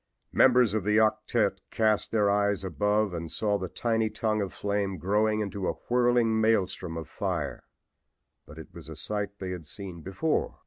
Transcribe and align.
Members 0.33 0.73
of 0.73 0.83
the 0.83 0.97
octette 0.99 1.59
cast 1.69 2.11
their 2.11 2.27
eyes 2.27 2.63
above 2.63 3.13
and 3.13 3.31
saw 3.31 3.59
the 3.59 3.69
tiny 3.69 4.09
tongue 4.09 4.41
of 4.41 4.51
flame 4.51 4.97
growing 4.97 5.41
into 5.41 5.67
a 5.67 5.73
whirling 5.89 6.41
maelstrom 6.41 6.97
of 6.97 7.07
fire. 7.07 7.65
But 8.47 8.57
it 8.57 8.73
was 8.73 8.89
a 8.89 8.95
sight 8.95 9.37
they 9.37 9.51
had 9.51 9.67
seen 9.67 10.01
before. 10.01 10.57